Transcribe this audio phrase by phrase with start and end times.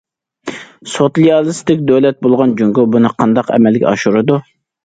[0.93, 4.41] سوتسىيالىستىك دۆلەت بولغان جۇڭگو بۇنى قانداق ئەمەلگە ئاشۇرىدۇ.